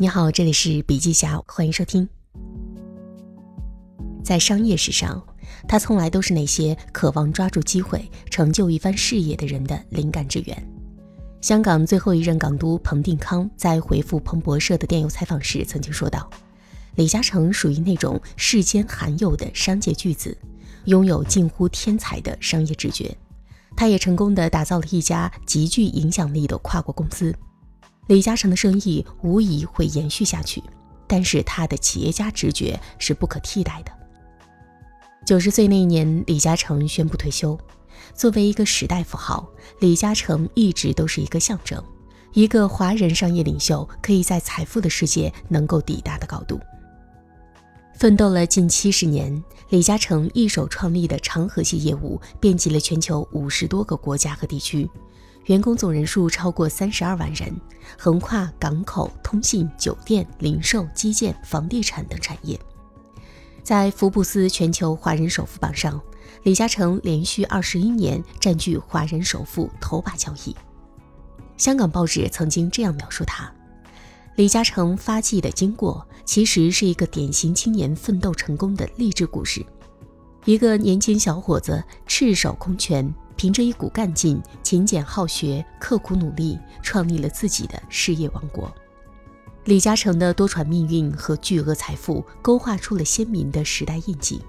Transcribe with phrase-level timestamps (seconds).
[0.00, 2.08] 你好，这里是笔记侠，欢迎收听。
[4.22, 5.20] 在商业史上，
[5.66, 10.68] 他从来都是那些渴望抓住机会成就一番事业的人的灵感之源。
[11.40, 16.30] 香港最后一任港督彭定康在回复彭博社的电邮采访时曾经说道
[16.94, 20.38] ：“李嘉诚属于那种世间罕有的商界巨子，
[20.84, 23.12] 拥有近乎天才的商业直觉。
[23.76, 27.34] 他也成功的打造了一家极具影响力的跨国公司。”
[28.08, 30.62] 李嘉诚的生意无疑会延续下去，
[31.06, 33.92] 但是他的企业家直觉是不可替代的。
[35.26, 37.56] 九十岁那年，李嘉诚宣布退休。
[38.14, 39.46] 作为一个时代符号，
[39.80, 41.82] 李嘉诚一直都是一个象征，
[42.32, 46.58] 一个华人商业领袖可以在财富的世界能够抵达的高度。
[47.94, 54.88] 奋斗了近七十年，李嘉诚一手创立的长河系业务遍及了全球五十多个国家和地区。
[55.48, 57.50] 员工总人数超过三十二万人，
[57.98, 62.58] 横跨港口、通信、酒店、零售、基建、房地产等产业。
[63.62, 65.98] 在福布斯全球华人首富榜上，
[66.42, 70.54] 李嘉诚连续二十一年占据华人首富头把交椅。
[71.56, 73.50] 香港报纸曾经这样描述他：
[74.36, 79.64] 李嘉诚发迹的经过，其实是一个典型青年奋斗成功的励志故事。
[80.44, 83.10] 一个年轻小伙子赤手空拳。
[83.38, 88.70] 凭着一股干劲，勤俭好学，刻苦努力，创立了自己的事业王国。
[89.64, 94.42] 李嘉诚的多舛命运和巨额财富，勾画出了鲜明的时代印记。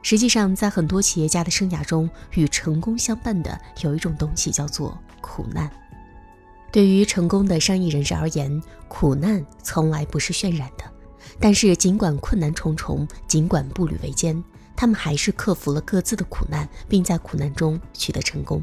[0.00, 5.70] 实际上，在很多企业家的生涯中，与成功相伴的有一种东西，叫做苦难。
[6.72, 10.84] 对于成功的商业人士而言，苦难从来不是渲染的。
[11.38, 14.42] 但是，尽管困难重重，尽管步履维艰。
[14.76, 18.62] 他们还是克服了各自的苦难，并在苦难中取得成功。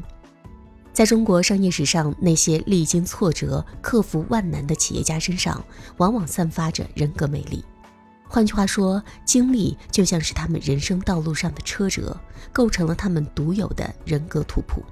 [0.92, 5.64] 在中国商业史上，那些历经挫折、克服万难的企业家身上，
[5.98, 7.64] 往往散发着人格魅力。
[8.28, 12.16] 换句话说，经历就像是他们人生道路上的车辙，
[12.52, 14.82] 构成了他们独有的人格图谱。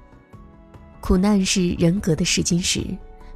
[0.99, 2.85] 苦难是人格的试金石，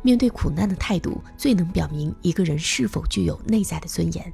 [0.01, 4.33] 面对苦难的态度，最能表明一个人是否具有内在的尊严。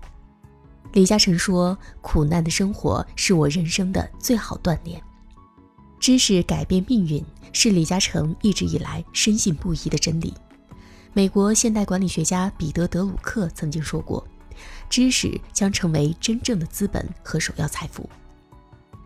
[0.92, 5.02] 李嘉诚说：“苦难的生活是我人生的最好锻炼。
[6.00, 7.24] 知识改变命运，
[7.54, 10.34] 是李嘉诚一直以来深信不疑的真理。”
[11.14, 14.26] 美国现代管理学家彼得·德鲁克曾经说过
[14.90, 18.10] ：“知识将成为真正的资本和首要财富。”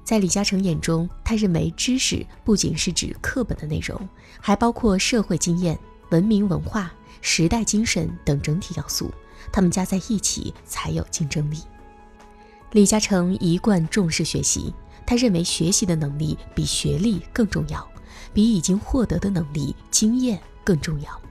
[0.05, 4.07] 在李嘉诚眼中，他认为知识不仅是指课本的内容，
[4.39, 5.77] 还包括社会经验、
[6.11, 9.11] 文明文化、时代精神等整体要素，
[9.51, 11.57] 它们加在一起才有竞争力。
[12.73, 14.73] 李嘉诚一贯重视学习，
[15.05, 17.87] 他认为学习的能力比学历更重要，
[18.33, 21.21] 比已经获得的能力、经验更重要。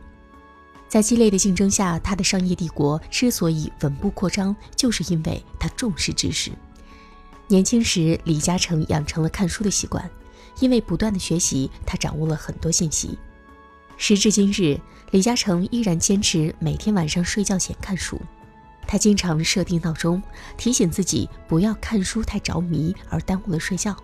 [0.88, 6.52] 在激烈的竞争下，他的商业帝国之所以稳步扩张，就是因为他重视知识。
[7.48, 10.08] 年轻时，李嘉诚养成了看书的习惯，
[10.60, 13.18] 因为不断的学习，他掌握了很多信息。
[13.96, 14.80] 时至今日，
[15.10, 18.20] 李嘉诚依然坚持每天晚上睡觉前看书。
[18.92, 20.22] 他经常设定闹钟，
[20.58, 23.96] 提醒自己不要看书太着迷而耽误了睡觉。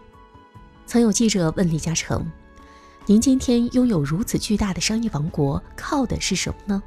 [0.87, 2.27] 曾有记者问李嘉诚
[3.05, 6.83] ：“您今天拥有如此巨大的商业王国，靠的是什么呢？”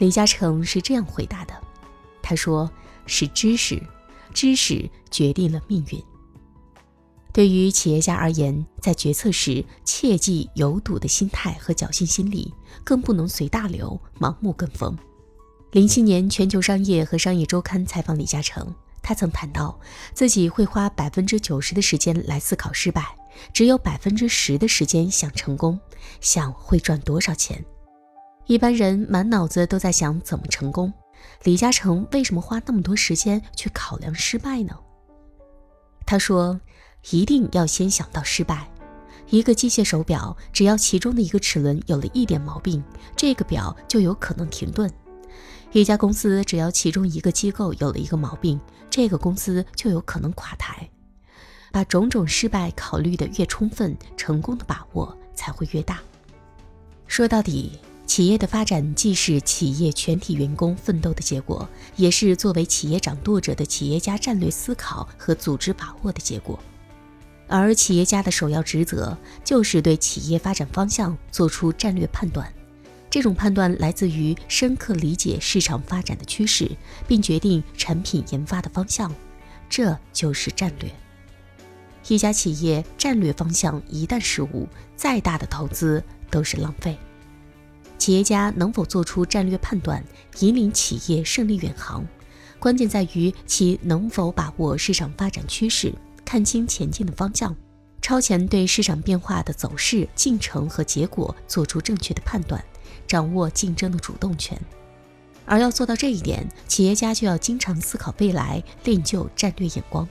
[0.00, 1.52] 李嘉诚是这样回答的
[2.22, 2.72] ：“他说
[3.04, 3.78] 是知识，
[4.32, 6.02] 知识决定了命运。
[7.30, 14.96] 对于企业家而言，在决策时切忌有赌的心态和侥幸心理，更不能随大流、盲目跟风。”
[15.72, 19.80] 零七年，全球商业和商业周刊采访李嘉诚，他曾谈到
[20.12, 23.02] 自己会花百分之九十的时间来思考失败，
[23.54, 25.80] 只有百分之十的时间想成功，
[26.20, 27.64] 想会赚多少钱。
[28.44, 30.92] 一般人满脑子都在想怎么成功，
[31.44, 34.78] 李嘉诚为什么花那么多时间去考量失败呢？
[36.04, 36.60] 他说
[37.12, 38.70] ：“一定要先想到失败。
[39.30, 42.84] 一个机械手表，只要其中的一个齿轮有了一点毛病，
[43.16, 44.92] 这个表就有可能停顿。”
[45.72, 48.60] 一家公司只要其中一个机构有了一个毛病，
[48.90, 50.88] 这个公司就有可能垮台。
[51.70, 56.00] 把种种失败考虑的越充分，成功的把握才会越大。
[57.06, 61.66] 说到底，企业的发展既是企业全体员工奋斗的结果，
[61.96, 66.58] 也是作为企业掌舵者的企业家战略思考和组织把握的结果。
[67.48, 72.52] 而企业家的首要职责，就是对企业发展方向做出战略判断。
[73.12, 76.70] 这种判断来自于深刻理解市场发展的趋势，
[77.06, 79.14] 并决定产品研发的方向，
[79.68, 80.90] 这就是战略。
[82.08, 84.66] 一家企业战略方向一旦失误，
[84.96, 86.96] 再大的投资都是浪费。
[87.98, 90.02] 企业家能否做出战略判断，
[90.38, 92.02] 引领企业胜利远航，
[92.58, 95.92] 关键在于其能否把握市场发展趋势，
[96.24, 97.54] 看清前进的方向，
[98.00, 102.64] 超前对市场变化的走势、进程和结果做出正确的判断，
[103.06, 104.60] 掌握竞争的主动权。
[105.44, 110.08] 而要做到这一点，企业家就要经常思考未来，练就战略眼光。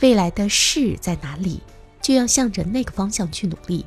[0.00, 1.62] 未来的势在哪里，
[2.02, 3.86] 就要向着那个方向去努力。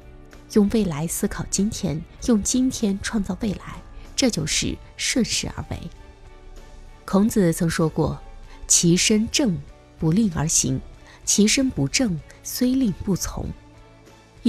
[0.53, 3.81] 用未来思考今天，用今天创造未来，
[4.15, 5.79] 这就是顺势而为。
[7.05, 8.19] 孔子曾说过
[8.65, 9.59] ：“其身正，
[9.99, 10.79] 不令而行；
[11.25, 13.45] 其身不正，虽令不从。”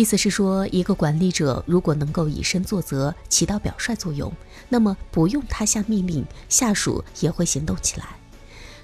[0.00, 4.32] 意思是说，一个管理者如果能够以身作则，起到表率作用，
[4.70, 8.06] 那么不用他下命令，下属也会行动起来。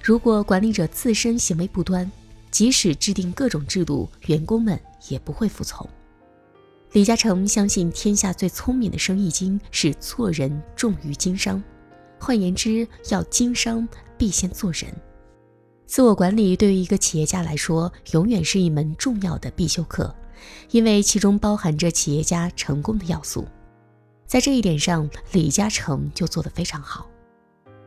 [0.02, 2.12] 如果管理者自身行为不端，
[2.50, 4.78] 即使制定各种制度，员工们
[5.08, 5.88] 也不会服从。
[6.92, 11.64] 李嘉诚相信，天下最聪明的生意经是做人重于经商。
[12.20, 14.94] 换言之，要经商必先做人。
[15.86, 20.14] 自我管理对于一个企业家来说，永远是一门重要的必修课，
[20.70, 23.46] 因为其中包含着企业家成功的要素。
[24.26, 27.08] 在这一点上，李嘉诚就做得非常好。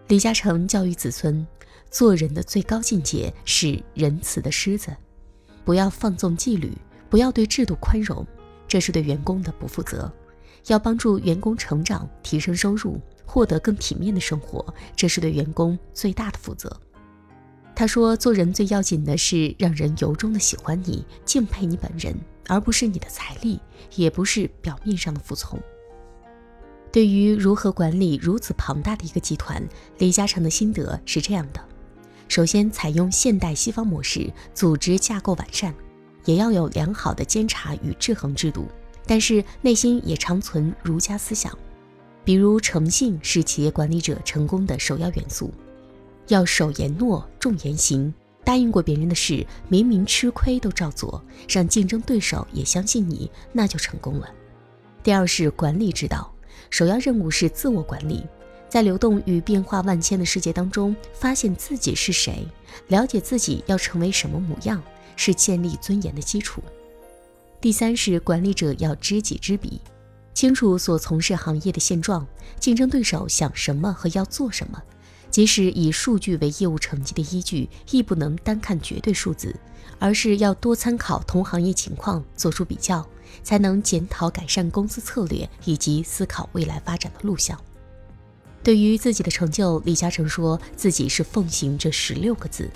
[0.07, 1.46] 李嘉诚教育子孙，
[1.92, 4.96] 做人的最高境界是仁慈的狮子，
[5.66, 6.75] 不要放纵纪律，
[7.10, 8.25] 不要对制度宽容。
[8.68, 10.12] 这是对员工的不负责，
[10.68, 16.80] 要帮助员工成长、提升收入、获得更体面的生活，这是对员工最大的负责。
[17.80, 22.14] 他说：“做人最要紧的是让人由衷的喜欢你、敬佩你本人，
[22.46, 23.58] 而不是你的财力，
[23.96, 25.58] 也不是表面上的服从。”
[26.92, 29.66] 对于如何管理如此庞大的一个集团，
[29.98, 31.66] 李嘉诚的心得是这样的：
[32.28, 35.74] 首先，采用现代西方模式，组织架构完善。
[36.26, 38.68] 也要有良好的监察与制衡制度，
[39.06, 41.58] 但是内心也常存儒家思想，
[42.26, 45.54] 比如诚信是企业管理者成功的首要元素，
[46.30, 48.12] 要守言诺、重言行，
[48.44, 54.30] 答应过别人的事，明明吃亏都照做，让竞争对手也相信你，那就成功了。
[55.04, 56.34] 第二是管理之道，
[56.70, 58.26] 首要任务是自我管理，
[58.70, 62.48] 在流动与变化万千的世界当中，发现自己是谁，
[62.88, 64.81] 了解自己要成为什么模样。
[65.22, 66.64] 是建立尊严的基础。
[67.60, 69.81] 第三是管理者要知己知彼，
[70.34, 72.26] 清楚所从事行业的现状，
[72.58, 74.81] 竞争对手想什么和要做什么。
[75.30, 79.56] 即使以数据为业务成绩的依据，亦不能单看绝对数字，
[80.00, 83.08] 而是要多参考同行业情况，做出比较，
[83.44, 87.60] 才能检讨改善公司策略以及思考未来发展的路向。
[88.64, 92.70] 对于自己的成就，李嘉诚说自己是奉行这十六个字。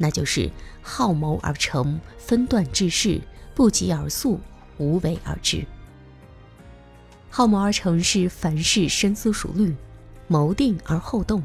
[0.00, 0.48] 那就是
[0.80, 3.20] 好谋而成，分段治事，
[3.52, 4.38] 不急而速，
[4.78, 5.66] 无为而治。
[7.28, 9.74] 好谋而成是凡事深思熟虑，
[10.28, 11.42] 谋定而后动；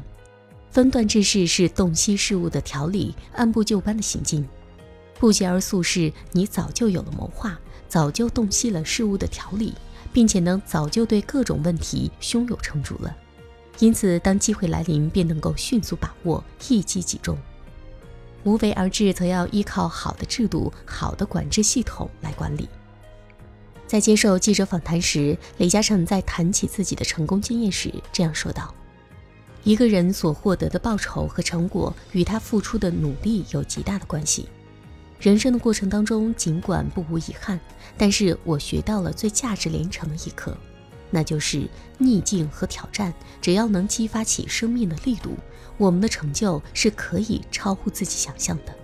[0.74, 4.42] 分段治事是洞悉事物的条理，按部就班的行进；
[5.20, 7.56] 不急而速是你早就有了谋划，
[7.86, 9.72] 早就洞悉了事物的条理，
[10.12, 13.16] 并且能早就对各种问题胸有成竹了。
[13.78, 17.38] 因此，当机会来临，便能够迅速把握，一击即中。
[18.42, 22.68] 无为而治，则要依靠好的制度、好的管制系统来管理。
[23.86, 28.74] 在接受记者访谈时，李嘉诚在谈起自己的成功经验时这样说道
[29.64, 34.48] ：“一个人所获得的报酬和成果，与他付出的努力有极大的关系。
[35.18, 37.58] 人生的过程当中，尽管不无遗憾，
[37.96, 40.56] 但是我学到了最价值连城的一课。”
[41.10, 45.36] 那就是逆境和挑战，只要能激发起生命的力度，
[45.78, 48.74] 我们的成就是可以超乎自己想象的。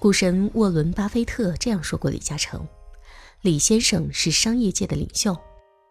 [0.00, 2.66] 股神沃伦·巴菲特这样说过：“李嘉诚，
[3.42, 5.36] 李先生是商业界的领袖，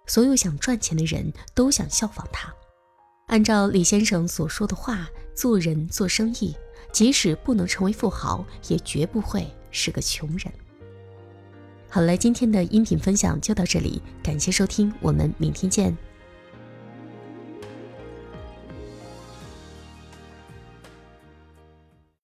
[0.06, 2.53] 所有想赚钱的人都想效仿他。
[3.32, 6.54] 按照李先生所说的话做人做生意，
[6.92, 10.52] 即使不能成为富豪，也绝不会是个穷人。”
[11.90, 15.98] 好了，今天的音频分享就到这里，感谢收听，我们明天见。